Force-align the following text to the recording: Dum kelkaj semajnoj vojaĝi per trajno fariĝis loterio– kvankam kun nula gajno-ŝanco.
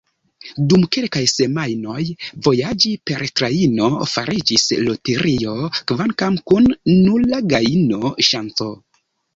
Dum 0.71 0.85
kelkaj 0.95 1.21
semajnoj 1.31 2.05
vojaĝi 2.47 2.95
per 3.11 3.23
trajno 3.41 3.91
fariĝis 4.15 4.67
loterio– 4.89 5.57
kvankam 5.93 6.43
kun 6.51 6.73
nula 6.97 7.47
gajno-ŝanco. 7.55 8.75